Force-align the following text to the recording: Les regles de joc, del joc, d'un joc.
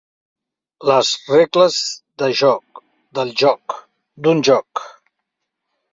Les 0.89 1.11
regles 1.33 1.77
de 2.23 2.31
joc, 2.41 2.81
del 3.19 3.35
joc, 3.45 3.77
d'un 4.25 4.43
joc. 4.51 4.87